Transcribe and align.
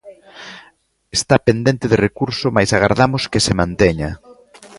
"Está 1.17 1.35
pendente 1.47 1.85
de 1.91 1.97
recurso 2.07 2.47
mais 2.55 2.69
agardamos 2.71 3.23
que 3.31 3.43
se 3.45 3.57
manteña". 3.61 4.09